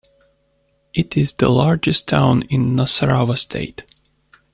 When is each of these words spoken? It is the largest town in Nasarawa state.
It 0.95 1.15
is 1.15 1.31
the 1.33 1.47
largest 1.47 2.07
town 2.07 2.41
in 2.49 2.75
Nasarawa 2.75 3.37
state. 3.37 3.83